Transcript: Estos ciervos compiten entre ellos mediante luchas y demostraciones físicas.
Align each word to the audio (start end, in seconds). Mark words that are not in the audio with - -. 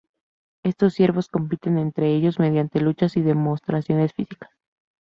Estos 0.63 0.95
ciervos 0.95 1.27
compiten 1.29 1.77
entre 1.77 2.15
ellos 2.15 2.39
mediante 2.39 2.79
luchas 2.81 3.17
y 3.17 3.21
demostraciones 3.21 4.13
físicas. 4.13 4.49